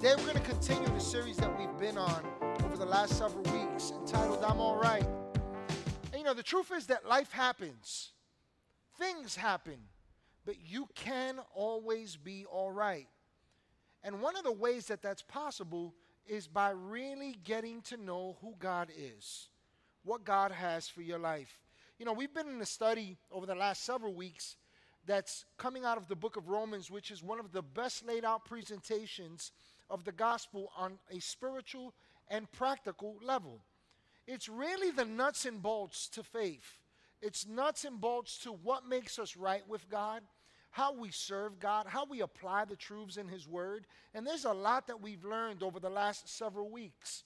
[0.00, 2.24] Today we're going to continue the series that we've been on
[2.64, 5.04] over the last several weeks entitled I'm All Right.
[5.04, 8.12] And you know, the truth is that life happens,
[8.98, 9.76] things happen,
[10.46, 13.08] but you can always be all right.
[14.02, 15.94] And one of the ways that that's possible
[16.26, 19.50] is by really getting to know who God is,
[20.02, 21.60] what God has for your life.
[21.98, 24.56] You know, we've been in a study over the last several weeks
[25.06, 28.24] that's coming out of the book of Romans, which is one of the best laid
[28.24, 29.52] out presentations
[29.90, 31.92] of the gospel on a spiritual
[32.28, 33.60] and practical level.
[34.26, 36.78] It's really the nuts and bolts to faith.
[37.20, 40.22] It's nuts and bolts to what makes us right with God,
[40.70, 43.86] how we serve God, how we apply the truths in His Word.
[44.14, 47.24] And there's a lot that we've learned over the last several weeks.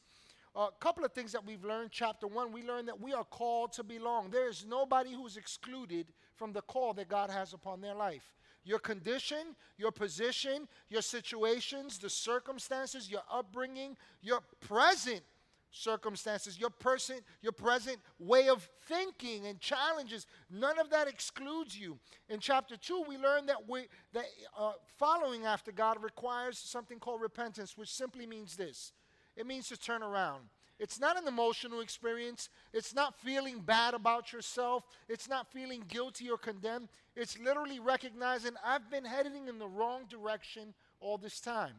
[0.57, 1.91] A couple of things that we've learned.
[1.91, 4.31] Chapter one, we learned that we are called to belong.
[4.31, 6.07] There is nobody who's excluded
[6.37, 8.35] from the call that God has upon their life.
[8.65, 15.23] Your condition, your position, your situations, the circumstances, your upbringing, your present
[15.71, 21.99] circumstances, your person, your present way of thinking and challenges, none of that excludes you.
[22.29, 24.25] In chapter two, we learn that we that
[24.59, 28.93] uh, following after God requires something called repentance, which simply means this:
[29.37, 30.45] it means to turn around.
[30.79, 32.49] It's not an emotional experience.
[32.73, 34.85] It's not feeling bad about yourself.
[35.09, 36.89] It's not feeling guilty or condemned.
[37.15, 41.75] It's literally recognizing I've been heading in the wrong direction all this time.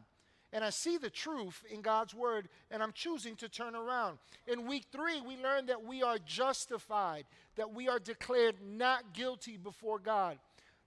[0.52, 4.18] And I see the truth in God's word, and I'm choosing to turn around.
[4.46, 7.24] In week three, we learned that we are justified,
[7.56, 10.38] that we are declared not guilty before God.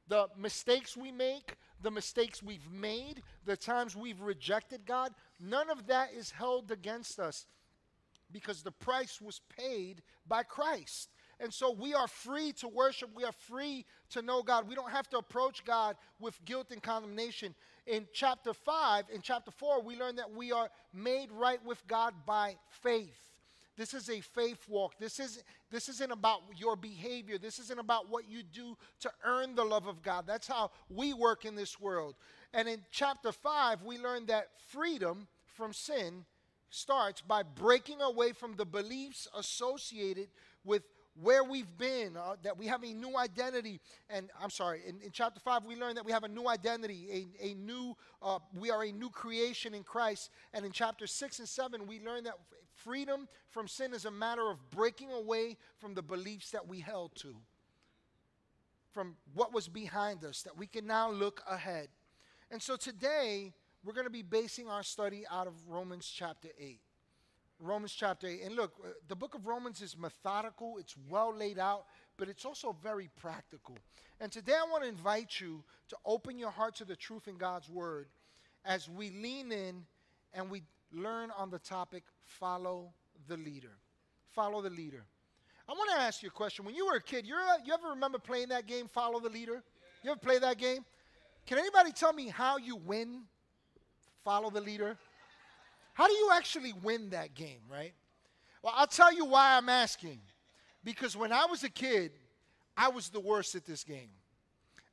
[0.07, 5.85] The mistakes we make, the mistakes we've made, the times we've rejected God, none of
[5.87, 7.45] that is held against us
[8.31, 11.09] because the price was paid by Christ.
[11.39, 13.09] And so we are free to worship.
[13.15, 14.67] We are free to know God.
[14.67, 17.55] We don't have to approach God with guilt and condemnation.
[17.87, 22.13] In chapter 5, in chapter 4, we learn that we are made right with God
[22.25, 23.29] by faith.
[23.77, 24.99] This is a faith walk.
[24.99, 25.41] This, is,
[25.71, 27.37] this isn't about your behavior.
[27.37, 30.25] This isn't about what you do to earn the love of God.
[30.27, 32.15] That's how we work in this world.
[32.53, 36.25] And in chapter 5, we learn that freedom from sin
[36.69, 40.29] starts by breaking away from the beliefs associated
[40.63, 40.83] with
[41.21, 43.79] where we've been, uh, that we have a new identity.
[44.09, 47.27] And I'm sorry, in, in, chapter 5, we learn that we have a new identity,
[47.41, 50.29] a, a new, uh, we are a new creation in Christ.
[50.53, 52.35] And in chapter 6 and 7, we learn that
[52.75, 57.15] freedom from sin is a matter of breaking away from the beliefs that we held
[57.15, 57.35] to,
[58.93, 61.89] from what was behind us, that we can now look ahead.
[62.51, 63.53] And so today,
[63.83, 66.79] we're going to be basing our study out of Romans chapter 8.
[67.59, 68.41] Romans chapter 8.
[68.43, 71.85] And look, uh, the book of Romans is methodical, it's well laid out,
[72.17, 73.77] but it's also very practical.
[74.19, 77.37] And today I want to invite you to open your heart to the truth in
[77.37, 78.07] God's word
[78.65, 79.85] as we lean in
[80.33, 82.93] and we learn on the topic follow
[83.27, 83.77] the leader.
[84.31, 85.05] Follow the leader.
[85.67, 86.65] I want to ask you a question.
[86.65, 89.61] When you were a kid, you you ever remember playing that game, Follow the Leader?
[90.03, 90.83] You ever play that game?
[91.45, 93.21] Can anybody tell me how you win
[94.23, 94.97] follow the leader?
[95.93, 97.93] How do you actually win that game, right?
[98.63, 100.19] Well, I'll tell you why I'm asking.
[100.83, 102.11] Because when I was a kid,
[102.77, 104.09] I was the worst at this game.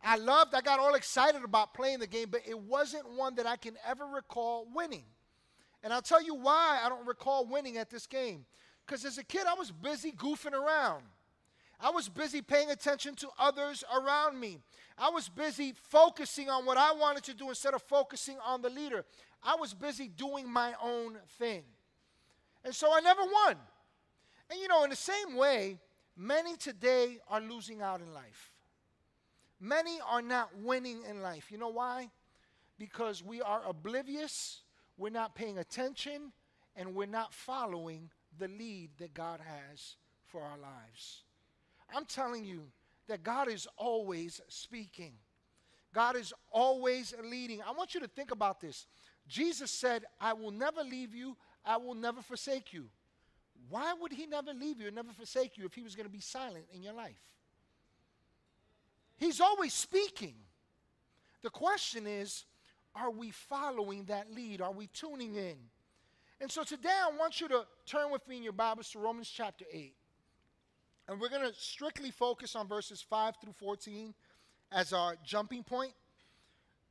[0.02, 3.46] I loved, I got all excited about playing the game, but it wasn't one that
[3.46, 5.04] I can ever recall winning.
[5.82, 8.44] And I'll tell you why I don't recall winning at this game.
[8.84, 11.02] Because as a kid, I was busy goofing around.
[11.80, 14.58] I was busy paying attention to others around me.
[14.96, 18.70] I was busy focusing on what I wanted to do instead of focusing on the
[18.70, 19.04] leader.
[19.42, 21.64] I was busy doing my own thing.
[22.64, 23.56] And so I never won.
[24.50, 25.78] And you know, in the same way,
[26.16, 28.52] many today are losing out in life.
[29.60, 31.50] Many are not winning in life.
[31.50, 32.10] You know why?
[32.78, 34.62] Because we are oblivious,
[34.98, 36.32] we're not paying attention,
[36.74, 41.22] and we're not following the lead that God has for our lives.
[41.94, 42.62] I'm telling you
[43.08, 45.12] that God is always speaking.
[45.94, 47.62] God is always leading.
[47.62, 48.86] I want you to think about this.
[49.28, 52.86] Jesus said, I will never leave you, I will never forsake you.
[53.68, 56.12] Why would he never leave you and never forsake you if he was going to
[56.12, 57.18] be silent in your life?
[59.16, 60.34] He's always speaking.
[61.42, 62.44] The question is,
[62.94, 64.60] are we following that lead?
[64.60, 65.56] Are we tuning in?
[66.40, 69.28] And so today I want you to turn with me in your Bibles to Romans
[69.28, 69.94] chapter 8.
[71.08, 74.14] And we're going to strictly focus on verses 5 through 14
[74.72, 75.92] as our jumping point.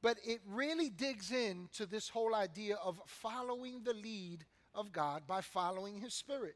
[0.02, 5.42] But it really digs into this whole idea of following the lead of God by
[5.42, 6.56] following His Spirit.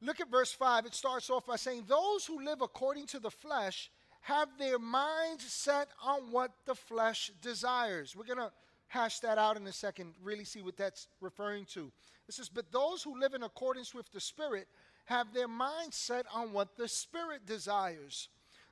[0.00, 0.86] Look at verse 5.
[0.86, 3.90] It starts off by saying, Those who live according to the flesh
[4.22, 8.16] have their minds set on what the flesh desires.
[8.16, 8.52] We're going to
[8.88, 11.92] hash that out in a second, really see what that's referring to.
[12.28, 14.66] It says, But those who live in accordance with the Spirit
[15.04, 18.28] have their mind set on what the Spirit desires.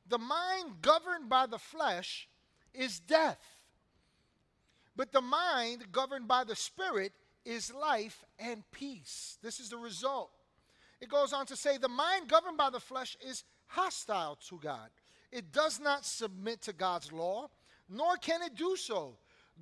[0.09, 2.29] The mind governed by the flesh
[2.73, 3.41] is death,
[4.97, 7.13] but the mind governed by the Spirit
[7.45, 9.39] is life and peace.
[9.43, 10.31] This is the result.
[11.01, 14.91] It goes on to say, The mind governed by the flesh is hostile to God.
[15.33, 17.49] It does not submit to God's law,
[17.89, 19.17] nor can it do so.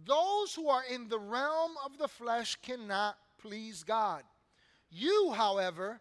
[0.06, 4.23] Those who are in the realm of the flesh cannot please God.
[4.91, 6.00] You, however,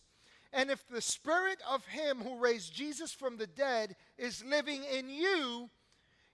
[0.53, 5.09] And if the Spirit of Him who raised Jesus from the dead is living in
[5.09, 5.69] you,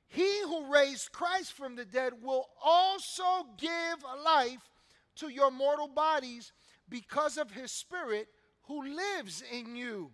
[0.07, 4.71] He who raised Christ from the dead will also give life
[5.17, 6.51] to your mortal bodies
[6.89, 8.27] because of His Spirit
[8.63, 10.11] who lives in you.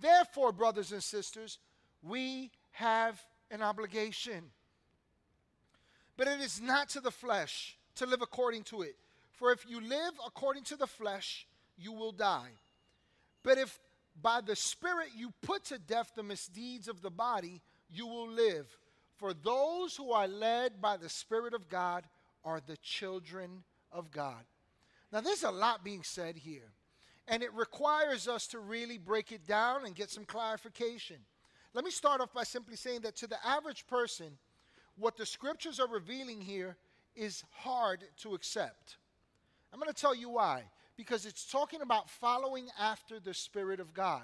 [0.00, 1.58] Therefore, brothers and sisters,
[2.02, 4.50] we have an obligation.
[6.16, 8.96] But it is not to the flesh to live according to it.
[9.32, 11.46] For if you live according to the flesh,
[11.76, 12.50] you will die.
[13.44, 13.78] But if
[14.20, 18.66] by the Spirit you put to death the misdeeds of the body, you will live.
[19.16, 22.04] For those who are led by the Spirit of God
[22.44, 23.62] are the children
[23.92, 24.42] of God.
[25.12, 26.72] Now, there's a lot being said here.
[27.28, 31.16] And it requires us to really break it down and get some clarification.
[31.72, 34.36] Let me start off by simply saying that to the average person,
[34.96, 36.76] what the scriptures are revealing here
[37.16, 38.96] is hard to accept.
[39.72, 40.64] I'm going to tell you why.
[40.96, 44.22] Because it's talking about following after the Spirit of God.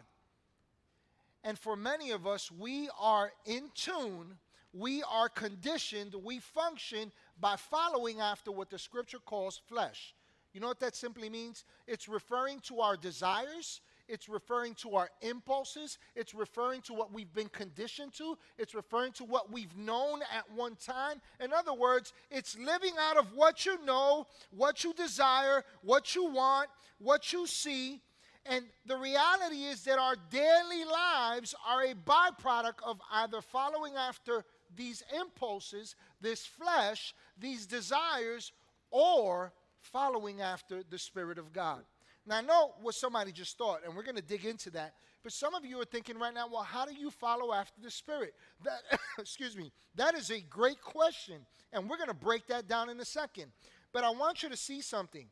[1.43, 4.37] And for many of us, we are in tune,
[4.73, 10.15] we are conditioned, we function by following after what the scripture calls flesh.
[10.53, 11.65] You know what that simply means?
[11.87, 13.81] It's referring to our desires,
[14.11, 19.13] it's referring to our impulses, it's referring to what we've been conditioned to, it's referring
[19.13, 21.21] to what we've known at one time.
[21.43, 26.27] In other words, it's living out of what you know, what you desire, what you
[26.27, 26.69] want,
[26.99, 28.01] what you see.
[28.47, 34.45] And the reality is that our daily lives are a byproduct of either following after
[34.75, 38.53] these impulses, this flesh, these desires,
[38.91, 41.85] or following after the Spirit of God.
[42.27, 44.95] Now, I know what somebody just thought, and we're going to dig into that.
[45.23, 47.91] But some of you are thinking right now, well, how do you follow after the
[47.91, 48.35] Spirit?
[48.65, 51.37] That, excuse me, that is a great question,
[51.73, 53.53] and we're going to break that down in a second.
[53.93, 55.27] But I want you to see something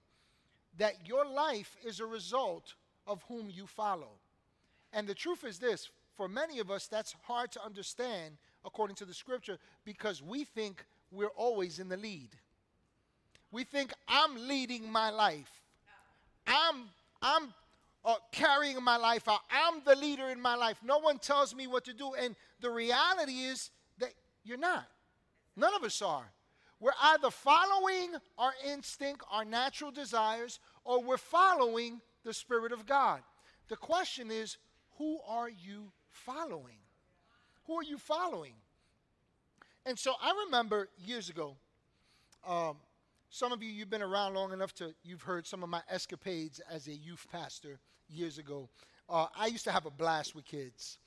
[0.79, 2.75] that your life is a result
[3.06, 4.11] of whom you follow.
[4.93, 9.05] And the truth is this for many of us, that's hard to understand according to
[9.05, 12.31] the scripture because we think we're always in the lead.
[13.52, 15.58] We think I'm leading my life.
[16.49, 16.89] I'm
[17.21, 17.55] I'm
[18.05, 19.41] uh, carrying my life out.
[19.50, 20.79] I'm the leader in my life.
[20.85, 22.15] No one tells me what to do.
[22.15, 24.11] And the reality is that
[24.45, 24.87] you're not.
[25.56, 26.31] None of us are.
[26.81, 33.21] We're either following our instinct, our natural desires, or we're following the Spirit of God.
[33.69, 34.57] The question is,
[34.97, 36.78] who are you following?
[37.67, 38.55] Who are you following?
[39.85, 41.57] And so I remember years ago,
[42.47, 42.76] um,
[43.30, 46.61] some of you, you've been around long enough to, you've heard some of my escapades
[46.70, 48.68] as a youth pastor years ago.
[49.08, 50.99] Uh, I used to have a blast with kids.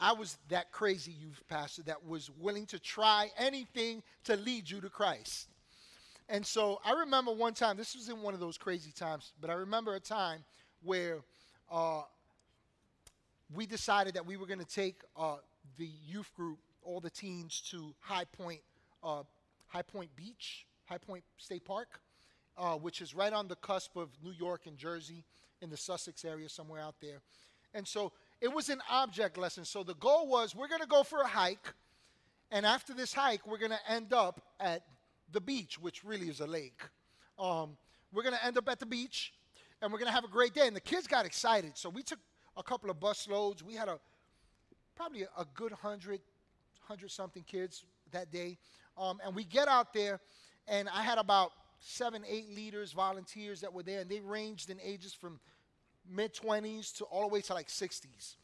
[0.00, 4.80] I was that crazy youth pastor that was willing to try anything to lead you
[4.80, 5.48] to Christ.
[6.28, 9.50] And so I remember one time, this was in one of those crazy times, but
[9.50, 10.44] I remember a time
[10.82, 11.18] where
[11.70, 12.02] uh,
[13.52, 15.36] we decided that we were going to take uh,
[15.78, 18.60] the youth group, all the teens, to High Point,
[19.02, 19.22] uh,
[19.68, 22.00] High Point Beach High Point State Park,
[22.56, 25.24] uh, which is right on the cusp of New York and Jersey
[25.60, 27.20] in the Sussex area, somewhere out there.
[27.74, 29.64] And so it was an object lesson.
[29.64, 31.74] So the goal was we're going to go for a hike,
[32.50, 34.82] and after this hike, we're going to end up at
[35.32, 36.80] the beach, which really is a lake.
[37.38, 37.76] Um,
[38.12, 39.34] we're going to end up at the beach,
[39.82, 40.66] and we're going to have a great day.
[40.66, 41.72] And the kids got excited.
[41.76, 42.18] So we took
[42.56, 43.62] a couple of bus loads.
[43.62, 43.98] We had a
[44.96, 46.20] probably a, good hundred,
[46.80, 48.58] hundred something kids that day.
[48.96, 50.20] Um, and we get out there,
[50.68, 54.78] and I had about seven, eight leaders, volunteers that were there, and they ranged in
[54.82, 55.40] ages from
[56.10, 58.36] mid 20s to all the way to like 60s.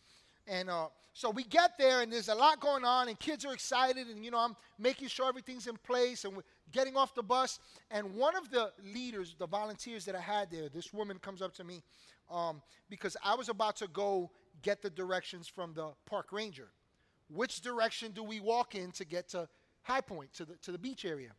[0.47, 3.55] And uh, so we get there, and there's a lot going on, and kids are
[3.55, 7.23] excited, and you know, I'm making sure everything's in place, and we're getting off the
[7.23, 7.61] bus.
[7.91, 11.55] And one of the leaders, the volunteers that I had there, this woman comes up
[11.55, 11.83] to me
[12.31, 14.31] um, because I was about to go
[14.63, 16.69] get the directions from the park ranger.
[17.29, 19.49] Which direction do we walk in to get to
[19.83, 21.31] High Point, to the, to the beach area?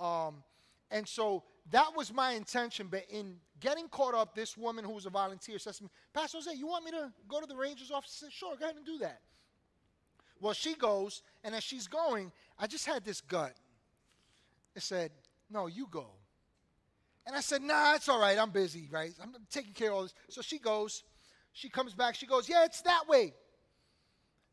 [0.00, 0.42] Um,
[0.90, 2.88] and so that was my intention.
[2.90, 6.38] But in getting caught up, this woman who was a volunteer says to me, Pastor
[6.38, 8.20] Jose, you want me to go to the ranger's office?
[8.20, 9.20] I said, sure, go ahead and do that.
[10.40, 13.54] Well, she goes, and as she's going, I just had this gut.
[14.74, 15.10] It said,
[15.50, 16.06] no, you go.
[17.26, 18.38] And I said, nah, it's all right.
[18.38, 19.12] I'm busy, right?
[19.22, 20.14] I'm taking care of all this.
[20.30, 21.04] So she goes.
[21.52, 22.14] She comes back.
[22.14, 23.34] She goes, yeah, it's that way.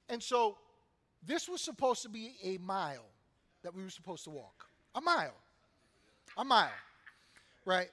[0.10, 0.58] And so
[1.26, 3.06] this was supposed to be a mile
[3.64, 4.67] that we were supposed to walk.
[4.98, 5.36] A mile.
[6.38, 6.72] A mile.
[7.66, 7.90] Right?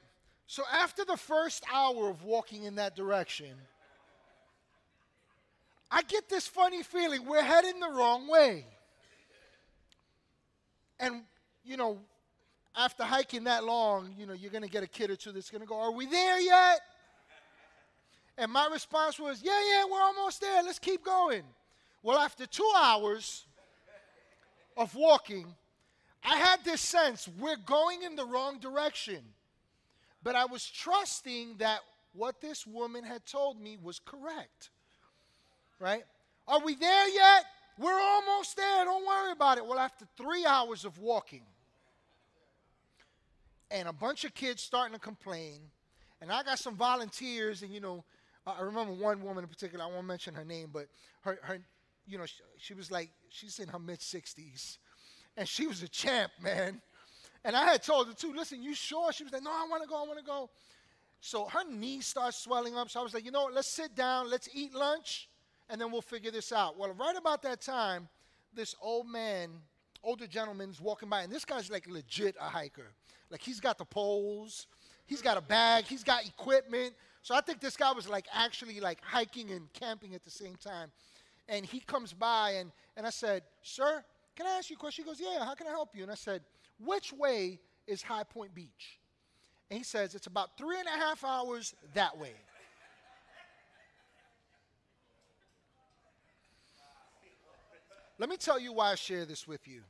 [0.46, 3.52] So after the first hour of walking in that direction,
[5.90, 8.66] I get this funny feeling we're heading the wrong way.
[10.98, 11.22] And,
[11.62, 11.98] you know,
[12.74, 15.50] after hiking that long, you know, you're going to get a kid or two that's
[15.50, 16.80] going to go, Are we there yet?
[18.38, 20.62] And my response was, Yeah, yeah, we're almost there.
[20.62, 21.42] Let's keep going.
[22.02, 23.44] Well, after two hours
[24.76, 25.54] of walking,
[26.24, 29.22] I had this sense we're going in the wrong direction.
[30.24, 31.80] But I was trusting that
[32.14, 34.70] what this woman had told me was correct.
[35.78, 36.04] Right?
[36.48, 37.44] Are we there yet?
[37.78, 38.84] We're almost there.
[38.84, 39.66] Don't worry about it.
[39.66, 41.42] Well, after three hours of walking,
[43.70, 45.60] and a bunch of kids starting to complain,
[46.20, 48.04] and I got some volunteers, and you know,
[48.46, 49.84] I remember one woman in particular.
[49.84, 50.86] I won't mention her name, but
[51.22, 51.58] her, her,
[52.06, 54.78] you know, she, she was like, she's in her mid 60s,
[55.36, 56.80] and she was a champ, man.
[57.44, 59.12] And I had told her too, listen, you sure?
[59.12, 60.48] She was like, no, I want to go, I want to go.
[61.20, 62.90] So her knees start swelling up.
[62.90, 63.54] So I was like, you know what?
[63.54, 65.28] Let's sit down, let's eat lunch,
[65.68, 66.78] and then we'll figure this out.
[66.78, 68.08] Well, right about that time,
[68.54, 69.50] this old man,
[70.02, 72.92] older gentleman's walking by, and this guy's like legit a hiker.
[73.30, 74.66] Like he's got the poles,
[75.06, 76.94] he's got a bag, he's got equipment.
[77.22, 80.56] So I think this guy was like actually like hiking and camping at the same
[80.56, 80.90] time.
[81.48, 84.04] And he comes by and, and I said, Sir,
[84.36, 85.04] can I ask you a question?
[85.04, 86.02] He goes, Yeah, how can I help you?
[86.02, 86.42] And I said,
[86.78, 88.98] which way is High Point Beach?
[89.70, 92.32] And he says, It's about three and a half hours that way.
[98.18, 99.82] Let me tell you why I share this with you.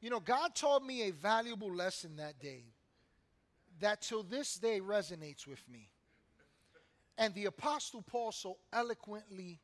[0.00, 2.64] You know, God taught me a valuable lesson that day
[3.80, 5.88] that till this day resonates with me.
[7.16, 9.60] And the Apostle Paul so eloquently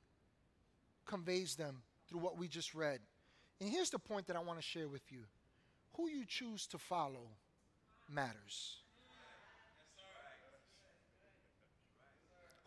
[1.06, 3.00] conveys them through what we just read.
[3.60, 5.24] And here's the point that I want to share with you
[5.94, 7.28] who you choose to follow
[8.08, 8.76] matters.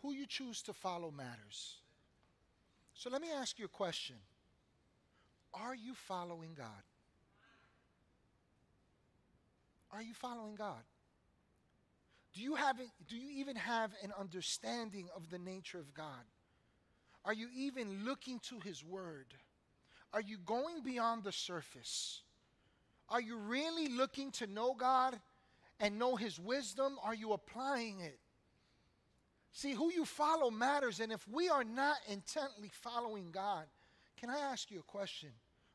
[0.02, 1.78] Who you choose to follow matters.
[2.94, 4.16] So let me ask you a question
[5.54, 6.84] Are you following God?
[9.94, 10.84] Are you following God?
[12.34, 12.78] Do you, have,
[13.10, 16.24] do you even have an understanding of the nature of God?
[17.24, 19.34] Are you even looking to His Word?
[20.14, 22.22] Are you going beyond the surface?
[23.10, 25.20] Are you really looking to know God
[25.80, 26.98] and know His wisdom?
[27.04, 28.20] Are you applying it?
[29.54, 33.66] See, who you follow matters, and if we are not intently following God,
[34.18, 35.30] can I ask you a question?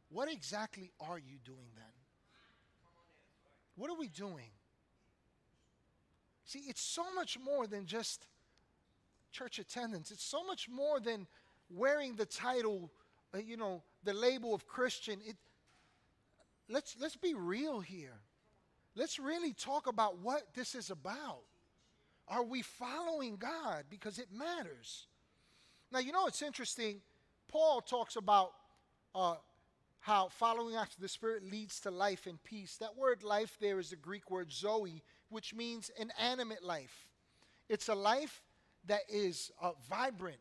[0.09, 1.85] What exactly are you doing then?
[3.77, 4.51] What are we doing?
[6.45, 8.27] See, it's so much more than just
[9.33, 10.11] church attendance.
[10.11, 11.27] It's so much more than
[11.71, 12.91] wearing the title,
[13.35, 15.21] uh, you know, the label of Christian.
[15.27, 15.37] It,
[16.69, 18.21] let's, let's be real here.
[18.95, 21.43] Let's really talk about what this is about.
[22.29, 23.85] Are we following God?
[23.91, 25.07] Because it matters.
[25.93, 27.01] Now, you know, it's interesting.
[27.49, 28.53] Paul talks about
[29.15, 29.37] uh,
[30.01, 32.77] how following after the Spirit leads to life and peace.
[32.79, 37.07] That word life there is the Greek word zoe, which means an animate life.
[37.69, 38.43] It's a life
[38.87, 40.39] that is uh, vibrant,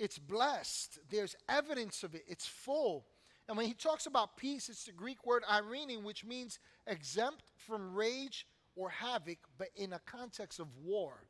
[0.00, 3.04] it's blessed, there's evidence of it, it's full.
[3.46, 7.94] And when he talks about peace, it's the Greek word irene, which means exempt from
[7.94, 11.24] rage or havoc, but in a context of war.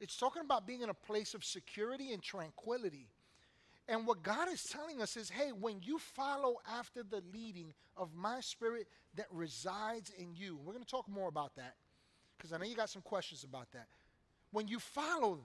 [0.00, 3.06] It's talking about being in a place of security and tranquility.
[3.86, 8.14] And what God is telling us is hey, when you follow after the leading of
[8.14, 11.74] my spirit that resides in you, we're going to talk more about that
[12.36, 13.86] because I know you got some questions about that.
[14.50, 15.40] When you follow,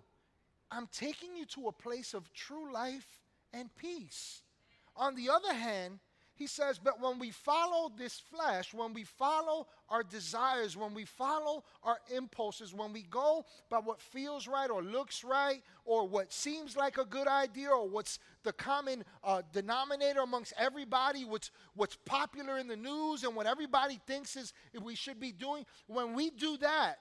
[0.71, 3.07] I'm taking you to a place of true life
[3.53, 4.41] and peace.
[4.95, 5.99] On the other hand,
[6.37, 11.03] he says, but when we follow this flesh, when we follow our desires, when we
[11.03, 16.31] follow our impulses, when we go by what feels right or looks right or what
[16.31, 21.97] seems like a good idea or what's the common uh, denominator amongst everybody, what's, what's
[22.05, 26.29] popular in the news and what everybody thinks is we should be doing, when we
[26.29, 26.99] do that,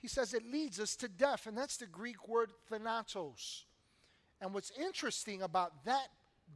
[0.00, 1.46] he says it leads us to death.
[1.46, 3.64] And that's the Greek word thanatos.
[4.40, 6.08] And what's interesting about that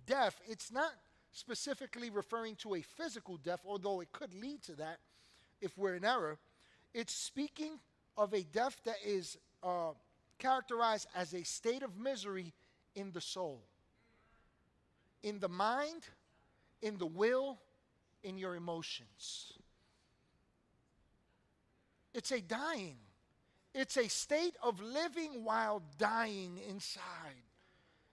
[0.06, 0.92] death, it's not
[1.32, 4.98] specifically referring to a physical death, although it could lead to that
[5.60, 6.38] if we're in error.
[6.94, 7.78] It's speaking
[8.16, 9.90] of a death that is uh,
[10.38, 12.52] characterized as a state of misery
[12.94, 13.60] in the soul,
[15.22, 16.06] in the mind,
[16.80, 17.58] in the will,
[18.22, 19.52] in your emotions.
[22.14, 22.96] It's a dying.
[23.74, 27.02] It's a state of living while dying inside.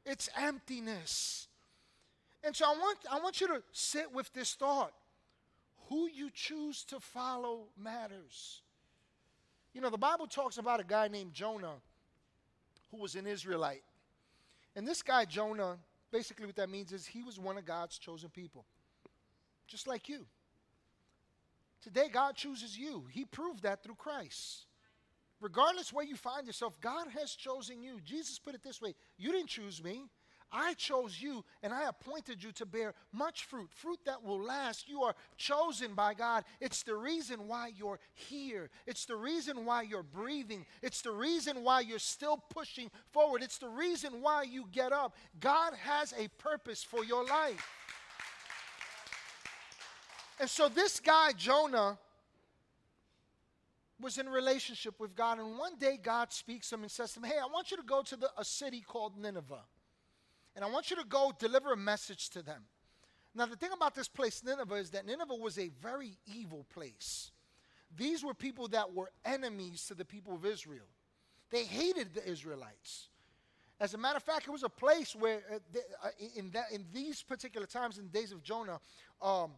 [0.05, 1.47] It's emptiness.
[2.43, 4.93] And so I want, I want you to sit with this thought.
[5.89, 8.61] Who you choose to follow matters.
[9.73, 11.75] You know, the Bible talks about a guy named Jonah
[12.89, 13.83] who was an Israelite.
[14.75, 15.77] And this guy, Jonah,
[16.11, 18.65] basically what that means is he was one of God's chosen people,
[19.67, 20.25] just like you.
[21.81, 23.05] Today, God chooses you.
[23.11, 24.65] He proved that through Christ.
[25.41, 27.99] Regardless where you find yourself, God has chosen you.
[28.05, 30.05] Jesus put it this way You didn't choose me,
[30.51, 34.89] I chose you and I appointed you to bear much fruit, fruit that will last.
[34.89, 36.43] You are chosen by God.
[36.59, 38.69] It's the reason why you're here.
[38.85, 40.65] It's the reason why you're breathing.
[40.81, 43.41] It's the reason why you're still pushing forward.
[43.43, 45.15] It's the reason why you get up.
[45.39, 47.65] God has a purpose for your life.
[50.39, 51.97] And so this guy, Jonah,
[54.01, 55.39] was in relationship with God.
[55.39, 57.77] And one day God speaks to him and says to him, Hey, I want you
[57.77, 59.63] to go to the, a city called Nineveh.
[60.55, 62.63] And I want you to go deliver a message to them.
[63.33, 67.31] Now, the thing about this place, Nineveh, is that Nineveh was a very evil place.
[67.95, 70.85] These were people that were enemies to the people of Israel.
[71.49, 73.07] They hated the Israelites.
[73.79, 75.55] As a matter of fact, it was a place where, uh,
[76.03, 78.79] uh, in, that, in these particular times, in the days of Jonah,
[79.21, 79.51] um,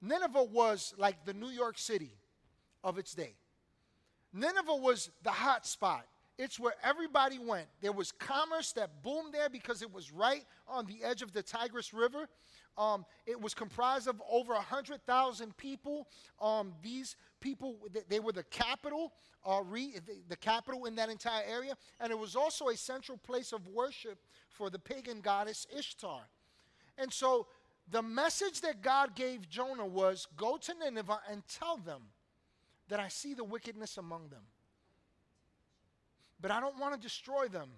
[0.00, 2.12] Nineveh was like the New York City
[2.84, 3.34] of its day.
[4.32, 6.06] Nineveh was the hot spot.
[6.38, 7.66] It's where everybody went.
[7.80, 11.42] There was commerce that boomed there because it was right on the edge of the
[11.42, 12.28] Tigris River.
[12.78, 16.08] Um, it was comprised of over 100,000 people.
[16.40, 17.76] Um, these people,
[18.08, 19.12] they were the capital,
[19.44, 21.76] uh, re, the, the capital in that entire area.
[22.00, 24.18] And it was also a central place of worship
[24.48, 26.22] for the pagan goddess Ishtar.
[26.96, 27.46] And so
[27.90, 32.02] the message that God gave Jonah was go to Nineveh and tell them
[32.92, 34.42] that I see the wickedness among them
[36.42, 37.68] but I don't want to destroy them.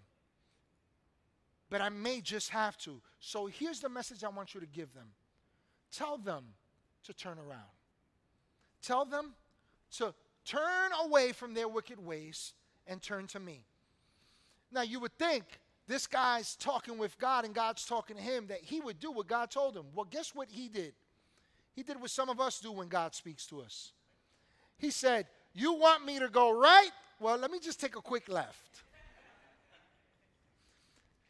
[1.70, 3.00] But I may just have to.
[3.20, 5.08] So here's the message I want you to give them
[5.92, 6.44] tell them
[7.04, 7.70] to turn around,
[8.82, 9.34] tell them
[9.98, 10.12] to
[10.44, 12.54] turn away from their wicked ways
[12.86, 13.64] and turn to me.
[14.72, 15.44] Now, you would think
[15.86, 19.28] this guy's talking with God and God's talking to him that he would do what
[19.28, 19.84] God told him.
[19.94, 20.94] Well, guess what he did?
[21.74, 23.92] He did what some of us do when God speaks to us.
[24.78, 26.90] He said, You want me to go right?
[27.20, 28.82] Well, let me just take a quick left.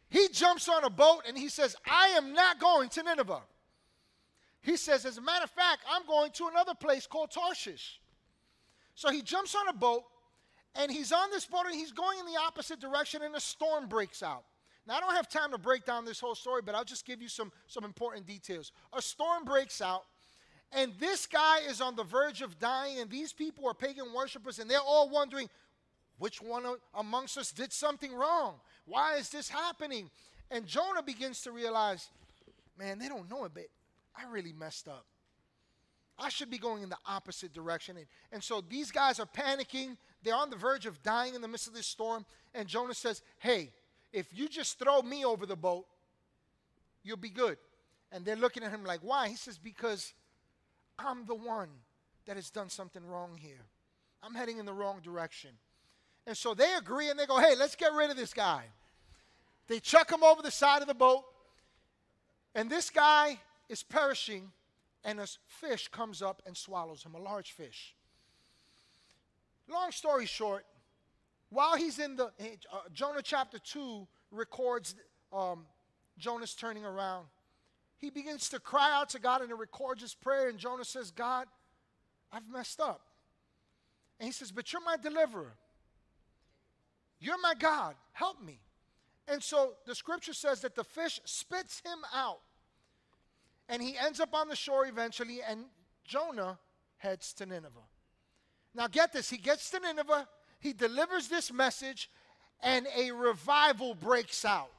[0.09, 3.42] He jumps on a boat and he says, I am not going to Nineveh.
[4.61, 8.00] He says, as a matter of fact, I'm going to another place called Tarshish.
[8.94, 10.04] So he jumps on a boat
[10.76, 13.88] and he's on this boat and he's going in the opposite direction and a storm
[13.88, 14.44] breaks out.
[14.87, 17.20] Now, I don't have time to break down this whole story, but I'll just give
[17.20, 18.70] you some, some important details.
[18.92, 20.04] A storm breaks out,
[20.74, 24.58] and this guy is on the verge of dying, and these people are pagan worshippers,
[24.58, 25.48] and they're all wondering,
[26.18, 28.54] which one amongst us did something wrong?
[28.87, 30.10] Why is this happening?
[30.50, 32.08] And Jonah begins to realize,
[32.78, 33.64] man, they don't know it, but
[34.16, 35.06] I really messed up.
[36.18, 37.96] I should be going in the opposite direction.
[37.96, 39.96] And, and so these guys are panicking.
[40.22, 42.24] They're on the verge of dying in the midst of this storm.
[42.54, 43.72] And Jonah says, Hey,
[44.12, 45.87] if you just throw me over the boat,
[47.02, 47.58] you'll be good.
[48.12, 49.28] And they're looking at him like, Why?
[49.28, 50.12] He says, Because
[50.98, 51.68] I'm the one
[52.26, 53.66] that has done something wrong here.
[54.22, 55.50] I'm heading in the wrong direction.
[56.26, 58.64] And so they agree and they go, hey, let's get rid of this guy.
[59.66, 61.24] They chuck him over the side of the boat,
[62.54, 64.52] and this guy is perishing,
[65.04, 67.94] and a fish comes up and swallows him, a large fish.
[69.68, 70.66] Long story short,
[71.48, 74.94] while he's in the, uh, Jonah chapter 2 records
[75.33, 75.64] um,
[76.18, 77.26] Jonah's turning around.
[78.04, 81.10] He begins to cry out to God and it records his prayer, and Jonah says,
[81.10, 81.46] God,
[82.30, 83.00] I've messed up.
[84.20, 85.54] And he says, But you're my deliverer.
[87.18, 87.94] You're my God.
[88.12, 88.60] Help me.
[89.26, 92.40] And so the scripture says that the fish spits him out.
[93.70, 95.64] And he ends up on the shore eventually, and
[96.04, 96.58] Jonah
[96.98, 97.88] heads to Nineveh.
[98.74, 100.28] Now, get this he gets to Nineveh,
[100.60, 102.10] he delivers this message,
[102.62, 104.73] and a revival breaks out.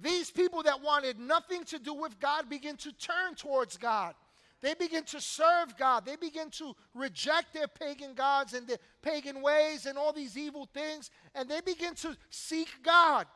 [0.00, 4.14] These people that wanted nothing to do with God begin to turn towards God.
[4.60, 6.04] They begin to serve God.
[6.04, 10.68] They begin to reject their pagan gods and their pagan ways and all these evil
[10.72, 11.10] things.
[11.34, 13.26] And they begin to seek God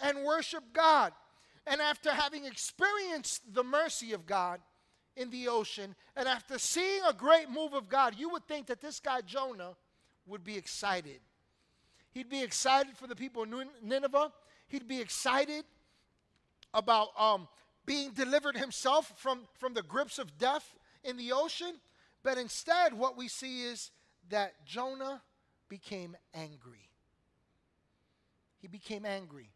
[0.00, 1.12] and worship God.
[1.66, 4.60] And after having experienced the mercy of God
[5.16, 8.80] in the ocean, and after seeing a great move of God, you would think that
[8.80, 9.76] this guy Jonah
[10.26, 11.20] would be excited.
[12.10, 13.50] He'd be excited for the people of
[13.82, 14.32] Nineveh.
[14.68, 15.64] He'd be excited
[16.76, 17.48] about um,
[17.86, 21.74] being delivered himself from, from the grips of death in the ocean.
[22.22, 23.90] But instead, what we see is
[24.28, 25.22] that Jonah
[25.68, 26.90] became angry.
[28.58, 29.50] He became angry.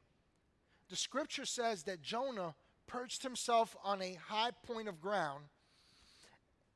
[0.89, 2.55] The scripture says that Jonah
[2.87, 5.45] perched himself on a high point of ground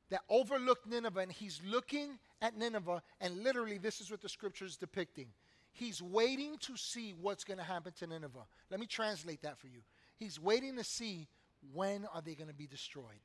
[0.09, 4.65] that overlooked Nineveh, and he's looking at Nineveh, and literally, this is what the scripture
[4.65, 5.27] is depicting.
[5.71, 8.45] He's waiting to see what's going to happen to Nineveh.
[8.69, 9.81] Let me translate that for you.
[10.15, 11.27] He's waiting to see
[11.73, 13.23] when are they going to be destroyed.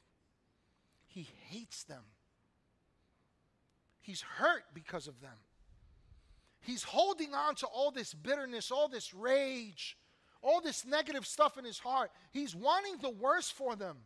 [1.07, 2.03] He hates them.
[4.01, 5.37] He's hurt because of them.
[6.63, 9.97] He's holding on to all this bitterness, all this rage,
[10.43, 12.11] all this negative stuff in his heart.
[12.33, 13.97] He's wanting the worst for them.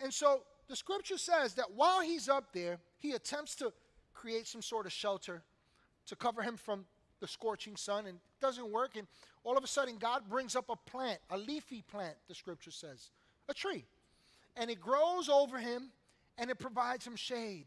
[0.00, 3.72] And so the scripture says that while he's up there, he attempts to
[4.12, 5.42] create some sort of shelter
[6.06, 6.84] to cover him from
[7.24, 8.96] the scorching sun and it doesn't work.
[8.96, 9.06] And
[9.44, 13.10] all of a sudden, God brings up a plant, a leafy plant, the scripture says,
[13.48, 13.86] a tree.
[14.56, 15.88] And it grows over him
[16.36, 17.64] and it provides him shade.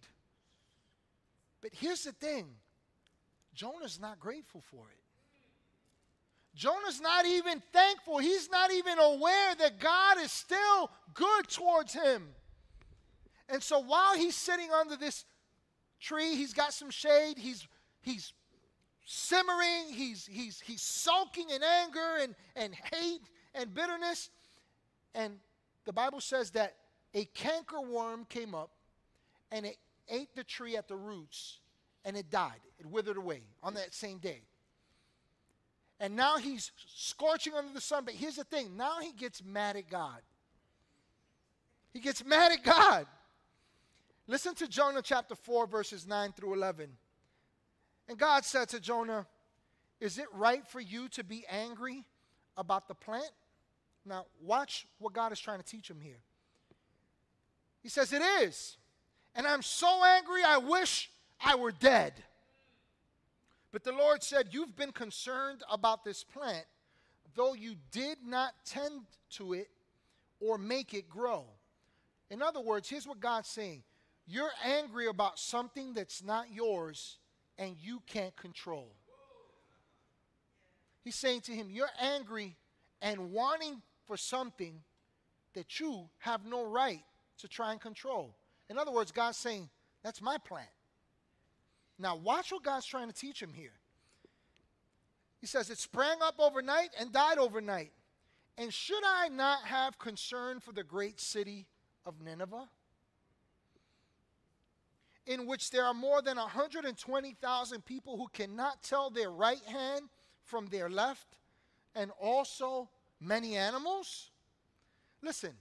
[1.61, 2.45] But here's the thing
[3.55, 4.99] Jonah's not grateful for it.
[6.53, 8.19] Jonah's not even thankful.
[8.19, 12.27] He's not even aware that God is still good towards him.
[13.49, 15.25] And so while he's sitting under this
[15.99, 17.67] tree, he's got some shade, he's,
[18.01, 18.33] he's
[19.09, 23.21] simmering, he's, he's, he's sulking in anger and, and hate
[23.55, 24.29] and bitterness.
[25.15, 25.37] And
[25.85, 26.75] the Bible says that
[27.13, 28.71] a cankerworm came up
[29.49, 29.77] and it
[30.09, 31.59] ate the tree at the roots
[32.03, 32.59] and it died.
[32.79, 34.41] It withered away on that same day.
[36.01, 38.03] And now he's scorching under the sun.
[38.03, 40.19] But here's the thing now he gets mad at God.
[41.93, 43.07] He gets mad at God.
[44.27, 46.89] Listen to Jonah chapter 4, verses 9 through 11.
[48.07, 49.25] And God said to Jonah,
[49.99, 52.05] Is it right for you to be angry
[52.55, 53.31] about the plant?
[54.05, 56.19] Now, watch what God is trying to teach him here.
[57.81, 58.77] He says, It is.
[59.35, 61.11] And I'm so angry, I wish
[61.43, 62.13] I were dead.
[63.71, 66.65] But the Lord said, You've been concerned about this plant,
[67.35, 69.69] though you did not tend to it
[70.39, 71.45] or make it grow.
[72.29, 73.83] In other words, here's what God's saying
[74.25, 77.17] You're angry about something that's not yours
[77.57, 78.89] and you can't control.
[81.03, 82.55] He's saying to him, You're angry
[83.01, 84.81] and wanting for something
[85.53, 87.03] that you have no right
[87.39, 88.35] to try and control.
[88.69, 89.69] In other words, God's saying,
[90.03, 90.67] That's my plan.
[91.99, 93.71] Now, watch what God's trying to teach him here.
[95.39, 97.91] He says, It sprang up overnight and died overnight.
[98.57, 101.67] And should I not have concern for the great city
[102.05, 102.67] of Nineveh?
[105.27, 110.09] In which there are more than 120,000 people who cannot tell their right hand
[110.43, 111.37] from their left,
[111.93, 114.31] and also many animals?
[115.21, 115.51] Listen,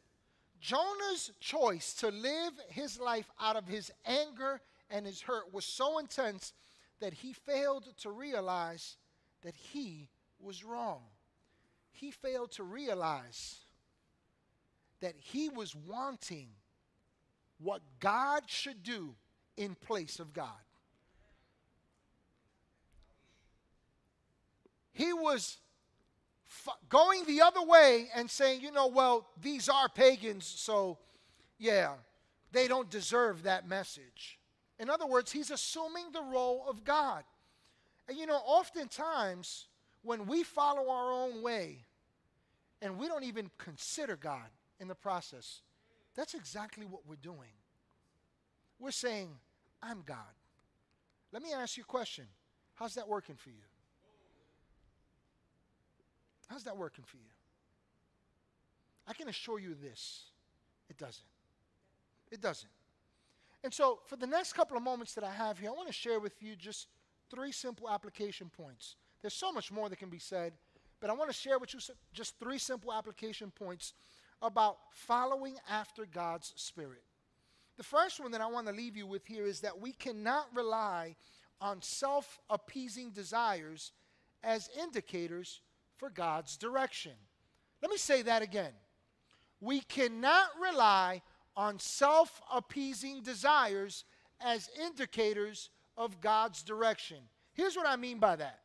[0.60, 5.98] Jonah's choice to live his life out of his anger and his hurt was so
[5.98, 6.52] intense
[7.00, 8.96] that he failed to realize
[9.42, 11.02] that he was wrong.
[11.92, 13.56] He failed to realize
[15.00, 16.48] that he was wanting
[17.58, 19.14] what God should do
[19.56, 20.48] in place of God.
[24.92, 25.58] He was
[26.88, 30.98] going the other way and saying, you know, well, these are pagans, so
[31.58, 31.94] yeah,
[32.52, 34.38] they don't deserve that message.
[34.78, 37.24] In other words, he's assuming the role of God.
[38.08, 39.66] And you know, oftentimes
[40.02, 41.78] when we follow our own way
[42.80, 45.60] and we don't even consider God in the process,
[46.14, 47.50] that's exactly what we're doing.
[48.78, 49.30] We're saying,
[49.88, 50.34] I'm God.
[51.32, 52.24] Let me ask you a question.
[52.74, 53.64] How's that working for you?
[56.48, 57.22] How's that working for you?
[59.06, 60.24] I can assure you this
[60.88, 61.26] it doesn't.
[62.30, 62.70] It doesn't.
[63.64, 65.92] And so, for the next couple of moments that I have here, I want to
[65.92, 66.88] share with you just
[67.30, 68.96] three simple application points.
[69.22, 70.52] There's so much more that can be said,
[71.00, 71.80] but I want to share with you
[72.12, 73.94] just three simple application points
[74.42, 77.02] about following after God's Spirit.
[77.76, 80.48] The first one that I want to leave you with here is that we cannot
[80.54, 81.16] rely
[81.60, 83.92] on self appeasing desires
[84.42, 85.60] as indicators
[85.96, 87.12] for God's direction.
[87.82, 88.72] Let me say that again.
[89.60, 91.22] We cannot rely
[91.56, 94.04] on self appeasing desires
[94.40, 97.18] as indicators of God's direction.
[97.52, 98.60] Here's what I mean by that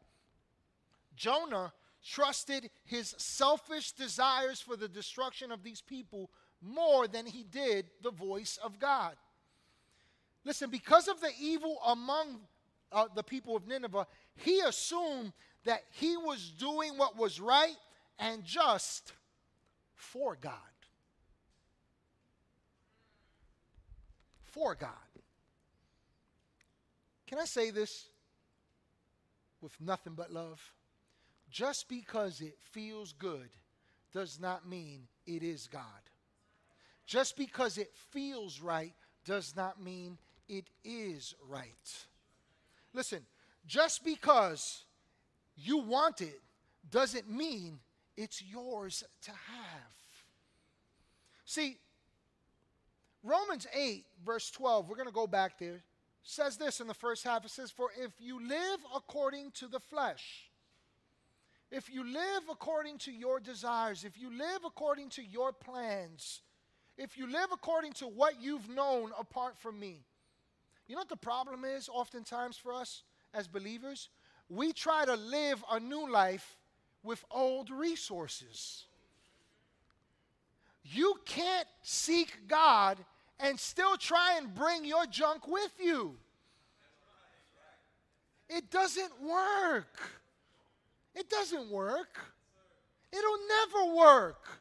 [1.15, 7.85] Jonah trusted his selfish desires for the destruction of these people more than he did
[8.01, 9.15] the voice of God.
[10.43, 12.39] Listen, because of the evil among
[12.91, 15.33] uh, the people of Nineveh, he assumed
[15.65, 17.75] that he was doing what was right
[18.19, 19.13] and just
[19.95, 20.53] for God.
[24.43, 24.89] For God.
[27.27, 28.07] Can I say this
[29.61, 30.59] with nothing but love?
[31.49, 33.49] Just because it feels good
[34.11, 35.83] does not mean it is God.
[37.11, 38.93] Just because it feels right
[39.25, 42.07] does not mean it is right.
[42.93, 43.19] Listen,
[43.67, 44.85] just because
[45.57, 46.39] you want it
[46.89, 47.79] doesn't mean
[48.15, 49.91] it's yours to have.
[51.43, 51.79] See,
[53.25, 55.83] Romans 8, verse 12, we're going to go back there
[56.23, 59.81] says this in the first half it says, For if you live according to the
[59.81, 60.49] flesh,
[61.71, 66.41] if you live according to your desires, if you live according to your plans,
[66.97, 70.01] if you live according to what you've known apart from me,
[70.87, 74.09] you know what the problem is oftentimes for us as believers?
[74.49, 76.57] We try to live a new life
[77.03, 78.85] with old resources.
[80.83, 82.97] You can't seek God
[83.39, 86.15] and still try and bring your junk with you.
[88.49, 89.97] It doesn't work.
[91.15, 92.19] It doesn't work.
[93.13, 94.60] It'll never work.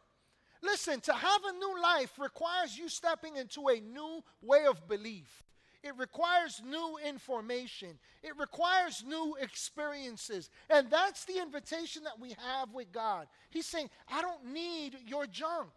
[0.63, 5.43] Listen, to have a new life requires you stepping into a new way of belief.
[5.83, 7.99] It requires new information.
[8.23, 10.51] It requires new experiences.
[10.69, 13.29] And that's the invitation that we have with God.
[13.49, 15.71] He's saying, I don't need your junk.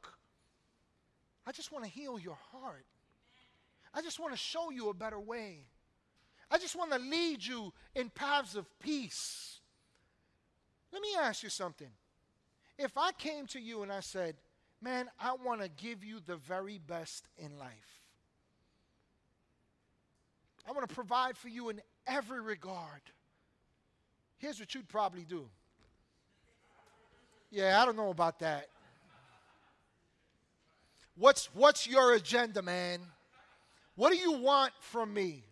[1.47, 2.85] I just want to heal your heart.
[3.93, 5.59] I just want to show you a better way.
[6.51, 9.59] I just want to lead you in paths of peace.
[10.91, 11.89] Let me ask you something.
[12.77, 14.35] If I came to you and I said,
[14.83, 18.01] Man, I want to give you the very best in life,
[20.67, 23.01] I want to provide for you in every regard.
[24.37, 25.47] Here's what you'd probably do.
[27.49, 28.67] Yeah, I don't know about that.
[31.15, 32.99] What's, what's your agenda, man?
[33.95, 35.43] What do you want from me?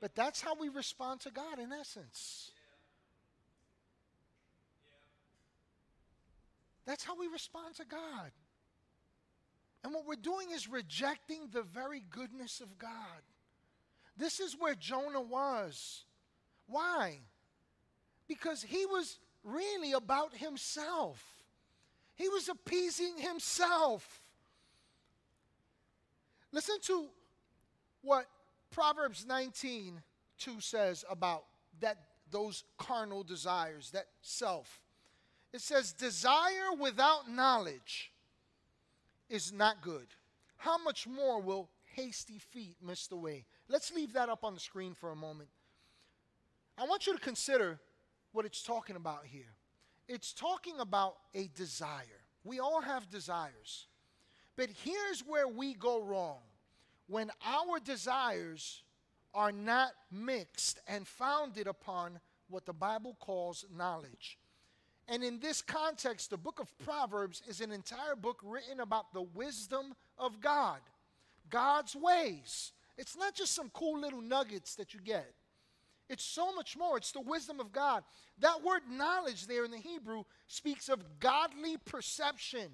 [0.00, 2.50] But that's how we respond to God in essence.
[6.86, 8.30] That's how we respond to God.
[9.84, 12.90] And what we're doing is rejecting the very goodness of God.
[14.16, 16.04] This is where Jonah was.
[16.66, 17.20] Why?
[18.28, 21.22] Because he was really about himself,
[22.14, 24.20] he was appeasing himself.
[26.52, 27.06] Listen to
[28.02, 28.26] what
[28.70, 30.02] Proverbs 19
[30.38, 31.44] 2 says about
[31.80, 31.96] that
[32.30, 34.81] those carnal desires, that self.
[35.52, 38.12] It says, Desire without knowledge
[39.28, 40.06] is not good.
[40.56, 43.44] How much more will hasty feet miss the way?
[43.68, 45.48] Let's leave that up on the screen for a moment.
[46.78, 47.78] I want you to consider
[48.32, 49.54] what it's talking about here.
[50.08, 52.24] It's talking about a desire.
[52.44, 53.86] We all have desires.
[54.56, 56.38] But here's where we go wrong
[57.06, 58.82] when our desires
[59.34, 64.38] are not mixed and founded upon what the Bible calls knowledge.
[65.12, 69.20] And in this context, the book of Proverbs is an entire book written about the
[69.20, 70.78] wisdom of God,
[71.50, 72.72] God's ways.
[72.96, 75.34] It's not just some cool little nuggets that you get.
[76.08, 76.96] It's so much more.
[76.96, 78.04] It's the wisdom of God.
[78.38, 82.70] That word knowledge there in the Hebrew speaks of godly perception.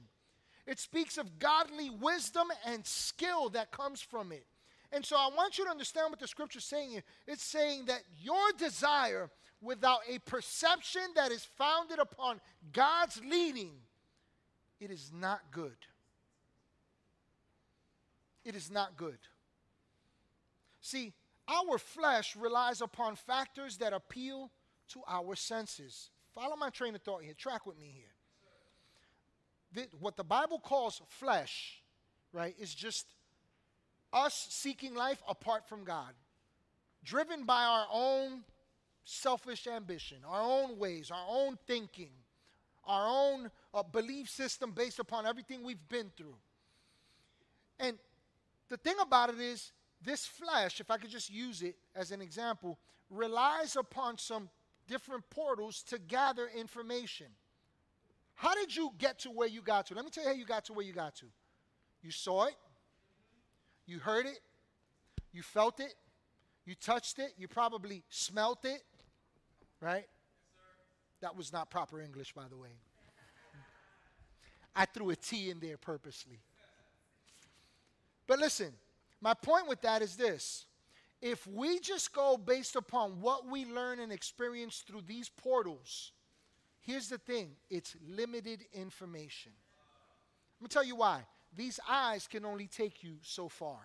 [0.64, 4.46] It speaks of godly wisdom and skill that comes from it.
[4.92, 7.03] And so I want you to understand what the scripture is saying here.
[7.27, 9.29] It's saying that your desire
[9.61, 12.40] without a perception that is founded upon
[12.73, 13.73] God's leading,
[14.81, 15.77] it is not good.
[18.44, 19.18] It is not good.
[20.81, 21.12] See,
[21.49, 24.51] our flesh relies upon factors that appeal
[24.90, 26.11] to our senses.
[26.35, 27.35] Follow my train of thought here.
[27.35, 28.12] Track with me here
[29.73, 31.83] the, what the Bible calls flesh,
[32.33, 33.07] right, is just
[34.12, 36.12] us seeking life apart from God,
[37.05, 38.44] driven by our own
[39.09, 42.11] selfish ambition, our own ways, our own thinking,
[42.85, 46.37] our own uh, belief system based upon everything we've been through.
[47.81, 47.97] And
[48.68, 52.21] the thing about it is, this flesh, if I could just use it as an
[52.21, 52.79] example,
[53.11, 54.49] relies upon some
[54.87, 57.27] different portals to gather information.
[58.35, 59.94] How did you get to where you got to?
[59.94, 61.27] Let me tell you how you got to where you got to.
[62.03, 62.55] You saw it,
[63.87, 64.38] you heard it,
[65.33, 65.94] you felt it,
[66.64, 68.83] you touched it, you probably smelt it,
[69.81, 70.07] right?
[71.21, 72.71] that was not proper English, by the way.
[74.75, 76.38] I threw a T in there purposely.
[78.27, 78.73] But listen,
[79.21, 80.67] my point with that is this.
[81.21, 86.12] If we just go based upon what we learn and experience through these portals,
[86.81, 89.53] here's the thing it's limited information.
[90.61, 91.23] Let me tell you why.
[91.57, 93.81] These eyes can only take you so far,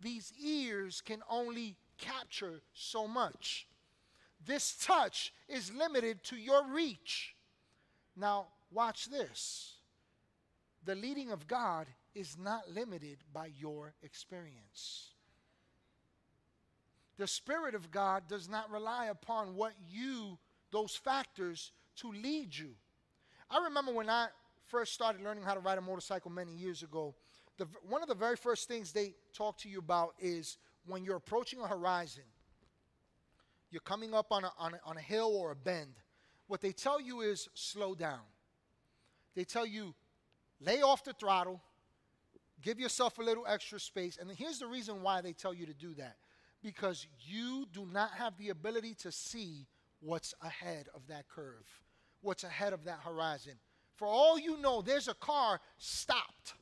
[0.00, 3.66] these ears can only capture so much.
[4.44, 7.34] This touch is limited to your reach.
[8.16, 9.74] Now, watch this.
[10.84, 15.10] The leading of God is not limited by your experience.
[17.18, 20.38] The Spirit of God does not rely upon what you,
[20.70, 22.70] those factors, to lead you.
[23.50, 24.28] I remember when I
[24.66, 27.14] first started learning how to ride a motorcycle many years ago,
[27.56, 31.16] the, one of the very first things they talk to you about is when you're
[31.16, 32.22] approaching a horizon,
[33.70, 35.94] you're coming up on a, on a, on a hill or a bend.
[36.46, 38.20] What they tell you is slow down.
[39.34, 39.94] They tell you
[40.60, 41.60] lay off the throttle,
[42.62, 44.18] give yourself a little extra space.
[44.20, 46.16] And here's the reason why they tell you to do that
[46.62, 49.66] because you do not have the ability to see
[50.00, 51.66] what's ahead of that curve,
[52.20, 53.54] what's ahead of that horizon.
[53.96, 56.54] For all you know, there's a car stopped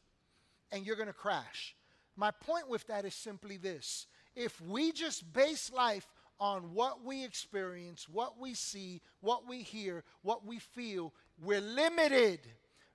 [0.73, 1.75] and you're going to crash.
[2.17, 6.07] My point with that is simply this if we just base life
[6.39, 12.41] on what we experience, what we see, what we hear, what we feel, we're limited.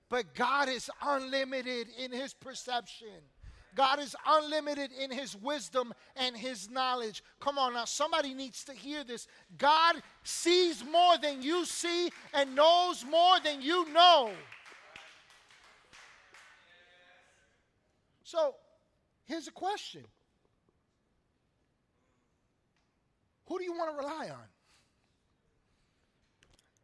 [0.08, 3.08] But God is unlimited in His perception.
[3.74, 7.22] God is unlimited in His wisdom and His knowledge.
[7.40, 9.26] Come on now, somebody needs to hear this.
[9.56, 14.30] God sees more than you see and knows more than you know.
[18.24, 18.54] So,
[19.24, 20.04] here's a question
[23.52, 24.46] Who do you want to rely on?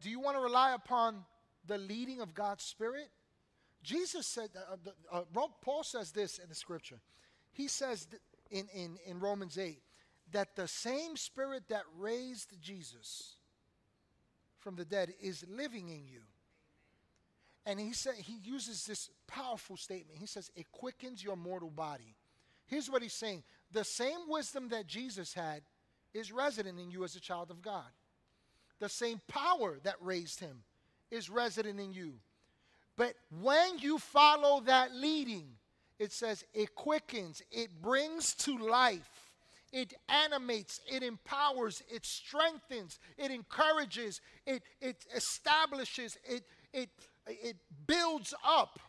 [0.01, 1.25] Do you want to rely upon
[1.65, 3.09] the leading of God's Spirit?
[3.81, 4.49] Jesus said,
[5.11, 6.99] uh, uh, Paul says this in the scripture.
[7.53, 8.07] He says
[8.51, 9.81] in, in, in Romans 8
[10.31, 13.37] that the same Spirit that raised Jesus
[14.59, 16.21] from the dead is living in you.
[17.65, 20.19] And he said he uses this powerful statement.
[20.19, 22.15] He says it quickens your mortal body.
[22.67, 25.63] Here's what he's saying: the same wisdom that Jesus had
[26.13, 27.89] is resident in you as a child of God.
[28.79, 30.63] The same power that raised him
[31.11, 32.13] is resident in you.
[32.95, 35.47] But when you follow that leading,
[35.99, 39.09] it says it quickens, it brings to life,
[39.71, 46.43] it animates, it empowers, it strengthens, it encourages, it, it establishes, it,
[46.73, 46.89] it,
[47.27, 48.79] it builds up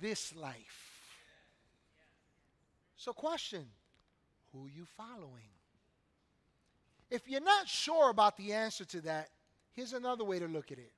[0.00, 0.92] this life.
[2.96, 3.66] So, question
[4.52, 5.53] who you following?
[7.14, 9.28] If you're not sure about the answer to that,
[9.72, 10.90] here's another way to look at it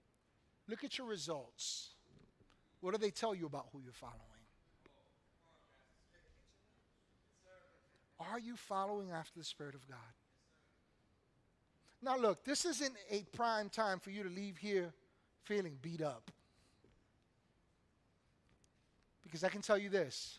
[0.67, 1.91] look at your results.
[2.81, 4.17] What do they tell you about who you're following?
[8.19, 9.99] Are you following after the Spirit of God?
[12.03, 14.95] Now, look, this isn't a prime time for you to leave here
[15.45, 16.31] feeling beat up.
[19.23, 20.39] Because I can tell you this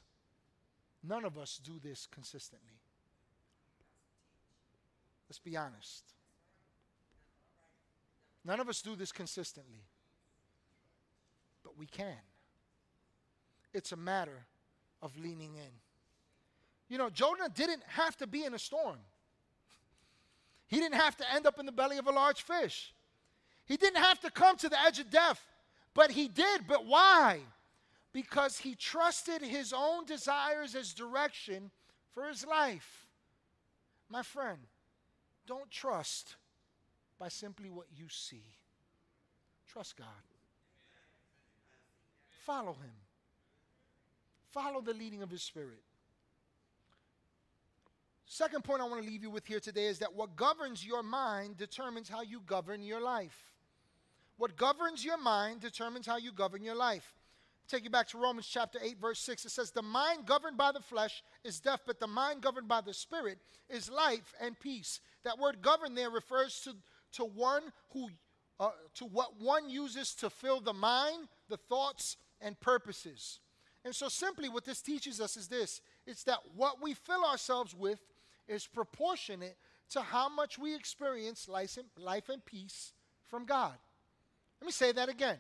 [1.04, 2.77] none of us do this consistently.
[5.30, 6.04] Let's be honest.
[8.46, 9.84] None of us do this consistently,
[11.64, 12.16] but we can.
[13.74, 14.46] It's a matter
[15.02, 15.72] of leaning in.
[16.88, 19.00] You know, Jonah didn't have to be in a storm.
[20.68, 22.94] He didn't have to end up in the belly of a large fish.
[23.66, 25.42] He didn't have to come to the edge of death,
[25.94, 26.62] but he did.
[26.68, 27.42] But why?
[28.14, 31.72] Because he trusted his own desires as direction
[32.14, 33.08] for his life.
[34.10, 34.60] My friend,
[35.48, 36.36] don't trust
[37.20, 38.44] by simply what you see.
[39.68, 40.08] Trust God.
[42.46, 42.96] Follow Him.
[44.52, 45.82] Follow the leading of His Spirit.
[48.26, 51.02] Second point I want to leave you with here today is that what governs your
[51.02, 53.38] mind determines how you govern your life.
[54.38, 57.14] What governs your mind determines how you govern your life.
[57.68, 59.46] Take you back to Romans chapter 8, verse 6.
[59.46, 62.82] It says, The mind governed by the flesh is death, but the mind governed by
[62.82, 63.40] the Spirit
[63.70, 65.02] is life and peace.
[65.28, 66.74] That word govern there refers to,
[67.18, 68.08] to one who
[68.62, 73.42] uh, to what one uses to fill the mind, the thoughts, and purposes.
[73.84, 77.76] And so, simply, what this teaches us is this it's that what we fill ourselves
[77.76, 78.00] with
[78.48, 79.58] is proportionate
[79.90, 82.94] to how much we experience life and, life and peace
[83.28, 83.76] from God.
[84.62, 85.40] Let me say that again.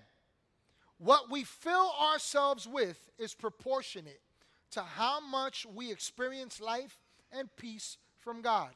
[0.97, 4.19] What we fill ourselves with is proportionate
[4.71, 6.97] to how much we experience life
[7.31, 8.71] and peace from God.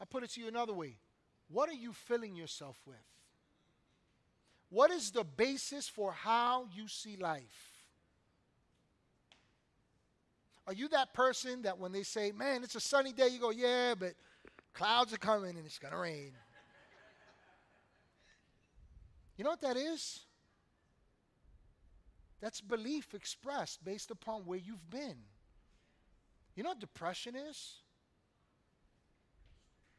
[0.00, 0.98] I put it to you another way.
[1.48, 2.96] What are you filling yourself with?
[4.70, 7.72] What is the basis for how you see life?
[10.66, 13.50] Are you that person that when they say, man, it's a sunny day, you go,
[13.50, 14.14] yeah, but
[14.72, 16.32] clouds are coming and it's going to rain?
[19.36, 20.20] You know what that is?
[22.40, 25.16] That's belief expressed based upon where you've been.
[26.54, 27.74] You know what depression is?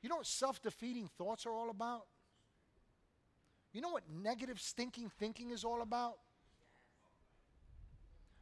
[0.06, 2.06] You know what self defeating thoughts are all about?
[3.74, 6.18] You know what negative stinking thinking is all about?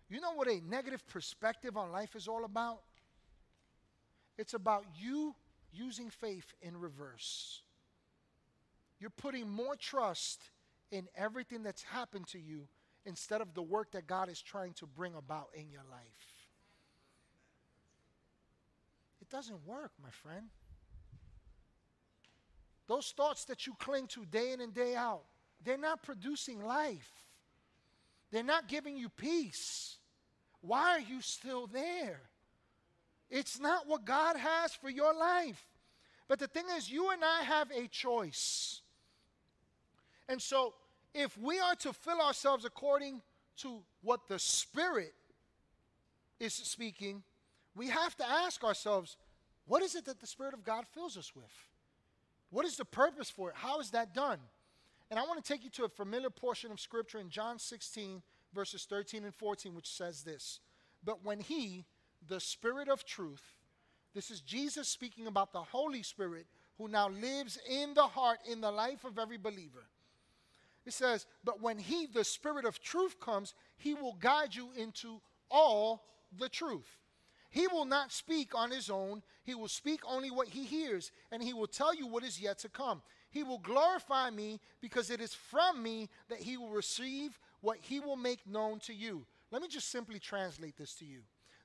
[0.10, 2.82] You know what a negative perspective on life is all about?
[4.38, 5.36] It's about you
[5.72, 7.62] using faith in reverse.
[9.00, 10.42] You're putting more trust
[10.92, 12.68] in everything that's happened to you
[13.06, 16.50] instead of the work that God is trying to bring about in your life.
[19.22, 20.50] It doesn't work, my friend.
[22.88, 25.24] Those thoughts that you cling to day in and day out,
[25.64, 27.10] they're not producing life.
[28.32, 29.98] They're not giving you peace.
[30.62, 32.22] Why are you still there?
[33.30, 35.64] It's not what God has for your life.
[36.28, 38.82] But the thing is, you and I have a choice.
[40.28, 40.74] And so,
[41.14, 43.22] if we are to fill ourselves according
[43.58, 45.14] to what the Spirit
[46.40, 47.24] is speaking,
[47.76, 49.18] we have to ask ourselves,
[49.66, 51.52] what is it that the Spirit of God fills us with?
[52.54, 53.56] What is the purpose for it?
[53.58, 54.38] How is that done?
[55.10, 58.22] And I want to take you to a familiar portion of Scripture in John 16,
[58.54, 60.60] verses 13 and 14, which says this
[61.04, 61.84] But when He,
[62.28, 63.42] the Spirit of truth,
[64.14, 66.46] this is Jesus speaking about the Holy Spirit
[66.78, 69.88] who now lives in the heart, in the life of every believer.
[70.86, 75.22] It says, But when He, the Spirit of truth, comes, He will guide you into
[75.50, 76.04] all
[76.38, 77.00] the truth.
[77.54, 81.44] He will not speak on His own, He will speak only what He hears, and
[81.44, 83.04] He will tell you what is yet to come.
[83.30, 88.00] He will glorify me because it is from me that He will receive what He
[88.00, 89.28] will make known to you.
[89.52, 91.20] Let me just simply translate this to you.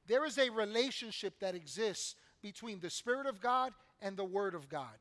[0.07, 3.73] There is a relationship that exists between the Spirit of God
[4.03, 4.99] and the Word of God.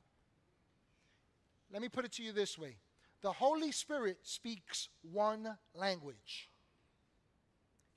[1.70, 2.78] Let me put it to you this way
[3.22, 6.50] the Holy Spirit speaks one language.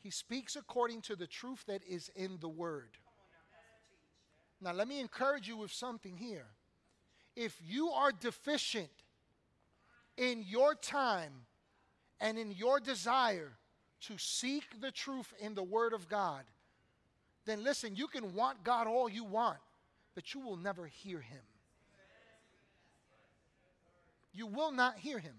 [0.02, 2.90] He speaks according to the truth that is in the Word.
[4.60, 6.46] Now, let me encourage you with something here.
[7.36, 8.90] If you are deficient
[10.16, 11.32] in your time
[12.20, 13.52] and in your desire
[14.02, 16.42] to seek the truth in the Word of God,
[17.46, 19.58] then listen, you can want God all you want,
[20.14, 21.40] but you will never hear Him
[24.32, 25.34] you will not hear him.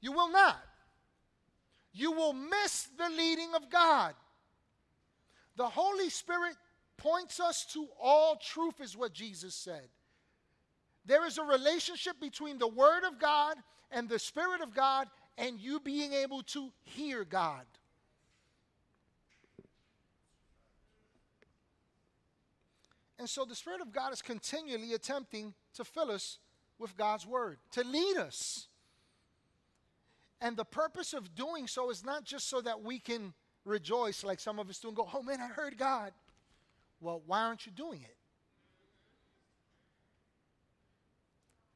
[0.00, 0.62] You will not.
[1.92, 4.14] You will miss the leading of God.
[5.56, 6.54] The Holy Spirit
[6.96, 9.88] points us to all truth, is what Jesus said.
[11.06, 13.56] There is a relationship between the Word of God
[13.90, 17.64] and the Spirit of God, and you being able to hear God.
[23.18, 26.38] And so the Spirit of God is continually attempting to fill us
[26.78, 28.68] with God's word, to lead us.
[30.40, 33.34] And the purpose of doing so is not just so that we can
[33.64, 36.12] rejoice like some of us do and go, oh man, I heard God.
[37.00, 38.16] Well, why aren't you doing it?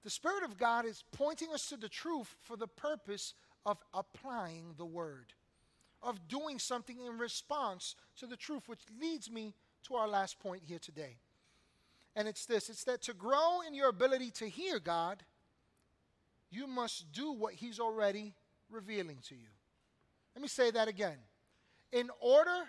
[0.03, 3.35] The Spirit of God is pointing us to the truth for the purpose
[3.65, 5.33] of applying the word,
[6.03, 9.55] of doing something in response to the truth, which leads me
[9.85, 11.17] to our last point here today.
[12.15, 15.23] And it's this it's that to grow in your ability to hear God,
[16.51, 18.35] you must do what He's already
[18.71, 19.49] revealing to you.
[20.35, 21.17] Let me say that again.
[21.93, 22.65] In order,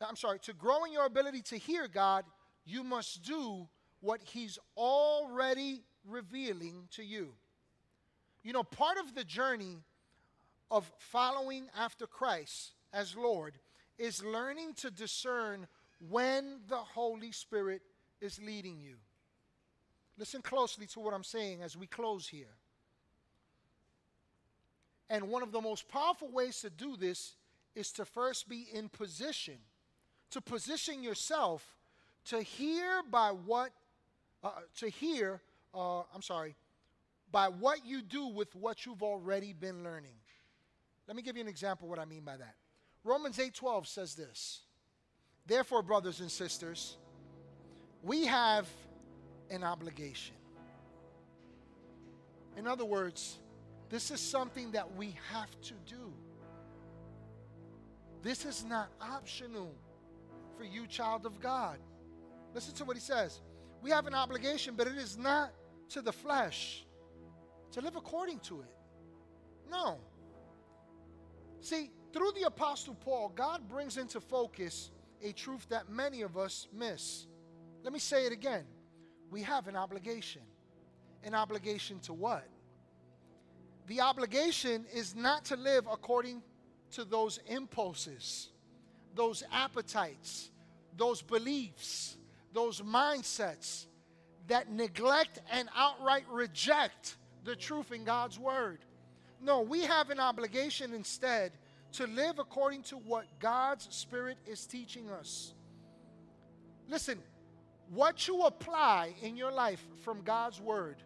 [0.00, 2.24] I'm sorry, to grow in your ability to hear God,
[2.64, 3.68] you must do
[4.00, 7.34] what He's already revealing to you.
[8.42, 9.78] You know, part of the journey
[10.70, 13.58] of following after Christ as Lord
[13.98, 15.66] is learning to discern
[16.08, 17.82] when the Holy Spirit
[18.20, 18.96] is leading you.
[20.16, 22.56] Listen closely to what I'm saying as we close here.
[25.10, 27.34] And one of the most powerful ways to do this
[27.74, 29.58] is to first be in position,
[30.30, 31.78] to position yourself
[32.26, 33.70] to hear by what,
[34.42, 35.40] uh, to hear,
[35.74, 36.56] uh, I'm sorry,
[37.30, 40.16] by what you do with what you've already been learning.
[41.06, 42.54] Let me give you an example what I mean by that.
[43.02, 44.60] Romans 8:12 says this.
[45.46, 46.98] Therefore, brothers and sisters,
[48.02, 48.68] we have
[49.50, 50.36] an obligation.
[52.56, 53.38] In other words,
[53.88, 56.12] this is something that we have to do.
[58.22, 59.74] This is not optional
[60.56, 61.78] for you, child of God.
[62.54, 63.40] Listen to what he says.
[63.80, 65.52] We have an obligation, but it is not
[65.90, 66.84] to the flesh
[67.72, 68.74] to live according to it.
[69.70, 69.98] No.
[71.60, 74.90] See, through the Apostle Paul, God brings into focus
[75.22, 77.26] a truth that many of us miss.
[77.82, 78.64] Let me say it again.
[79.30, 80.42] We have an obligation.
[81.24, 82.46] An obligation to what?
[83.88, 86.42] The obligation is not to live according
[86.92, 88.50] to those impulses,
[89.14, 90.50] those appetites,
[90.96, 92.18] those beliefs,
[92.52, 93.86] those mindsets
[94.46, 98.80] that neglect and outright reject the truth in God's word.
[99.40, 101.52] No, we have an obligation instead
[101.92, 105.54] to live according to what God's Spirit is teaching us.
[106.88, 107.18] Listen,
[107.90, 110.96] what you apply in your life from God's word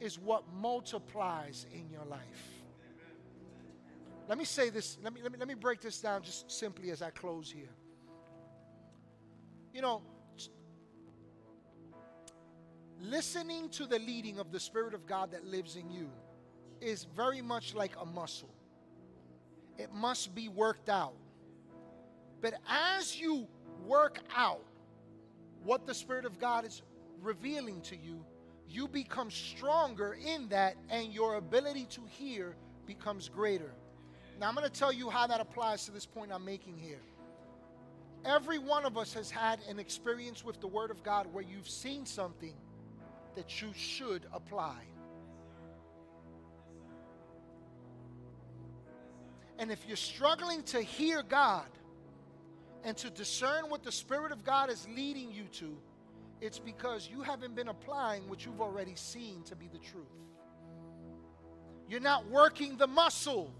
[0.00, 2.20] is what multiplies in your life.
[4.28, 6.90] Let me say this, let me, let me, let me break this down just simply
[6.90, 7.74] as I close here.
[9.72, 10.02] You know,
[13.00, 16.08] listening to the leading of the Spirit of God that lives in you
[16.80, 18.54] is very much like a muscle.
[19.78, 21.14] It must be worked out.
[22.40, 23.46] But as you
[23.84, 24.64] work out
[25.64, 26.82] what the Spirit of God is
[27.20, 28.24] revealing to you,
[28.68, 32.56] you become stronger in that, and your ability to hear
[32.86, 33.72] becomes greater.
[34.40, 37.00] Now, I'm going to tell you how that applies to this point I'm making here.
[38.24, 41.68] Every one of us has had an experience with the Word of God where you've
[41.68, 42.54] seen something
[43.36, 44.76] that you should apply.
[49.58, 51.68] And if you're struggling to hear God
[52.82, 55.76] and to discern what the Spirit of God is leading you to,
[56.40, 60.04] it's because you haven't been applying what you've already seen to be the truth.
[61.88, 63.52] You're not working the muscle.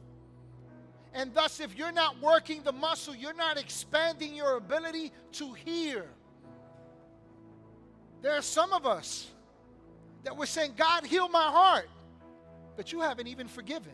[1.12, 6.06] And thus, if you're not working the muscle, you're not expanding your ability to hear.
[8.22, 9.30] There are some of us
[10.24, 11.88] that we're saying, God, heal my heart,
[12.76, 13.92] but you haven't even forgiven.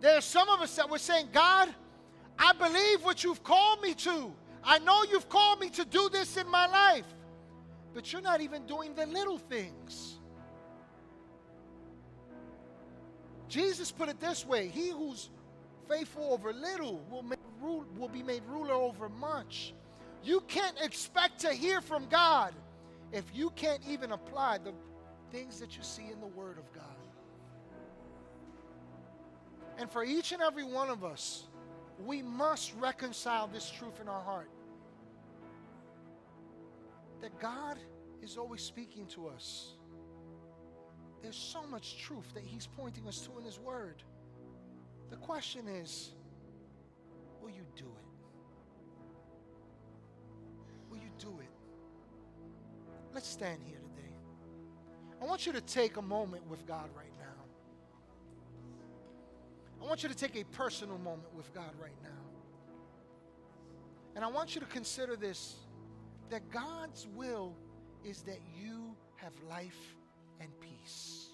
[0.00, 1.68] There are some of us that we're saying, God,
[2.38, 4.32] I believe what you've called me to.
[4.62, 7.06] I know you've called me to do this in my life,
[7.94, 10.18] but you're not even doing the little things.
[13.48, 15.30] Jesus put it this way He who's
[15.88, 17.24] faithful over little will,
[17.60, 19.74] rule, will be made ruler over much.
[20.22, 22.52] You can't expect to hear from God
[23.12, 24.74] if you can't even apply the
[25.32, 26.84] things that you see in the Word of God.
[29.78, 31.44] And for each and every one of us,
[32.04, 34.50] we must reconcile this truth in our heart
[37.20, 37.78] that God
[38.22, 39.74] is always speaking to us.
[41.22, 44.02] There's so much truth that He's pointing us to in His Word.
[45.10, 46.12] The question is
[47.42, 48.06] will you do it?
[50.90, 51.50] Will you do it?
[53.12, 54.12] Let's stand here today.
[55.20, 57.17] I want you to take a moment with God right now.
[59.80, 62.08] I want you to take a personal moment with God right now.
[64.16, 65.56] And I want you to consider this
[66.30, 67.54] that God's will
[68.04, 69.96] is that you have life
[70.40, 71.28] and peace.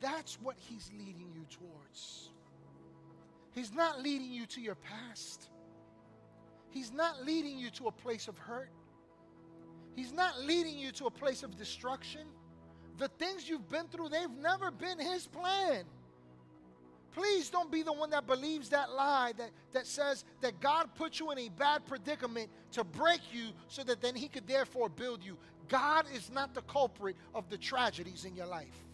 [0.00, 2.30] That's what He's leading you towards.
[3.52, 5.48] He's not leading you to your past.
[6.68, 8.70] He's not leading you to a place of hurt.
[9.94, 12.26] He's not leading you to a place of destruction.
[12.98, 15.84] The things you've been through, they've never been His plan.
[17.12, 21.18] Please don't be the one that believes that lie that, that says that God put
[21.18, 25.24] you in a bad predicament to break you so that then He could therefore build
[25.24, 25.36] you.
[25.68, 28.84] God is not the culprit of the tragedies in your life.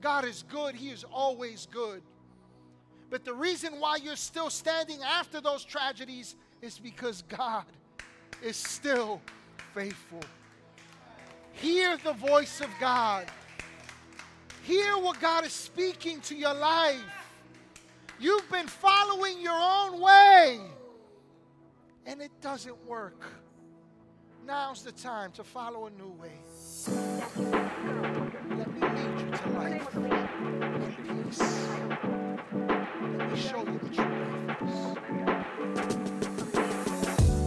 [0.00, 2.02] God is good, He is always good.
[3.10, 7.64] But the reason why you're still standing after those tragedies is because God
[8.42, 9.20] is still
[9.74, 10.20] faithful.
[11.54, 13.26] Hear the voice of God.
[14.62, 17.00] Hear what God is speaking to your life.
[18.18, 20.60] You've been following your own way,
[22.06, 23.24] and it doesn't work.
[24.46, 26.38] Now's the time to follow a new way.
[28.56, 31.40] Let me lead you to life and peace.
[33.02, 35.33] Let me show you is.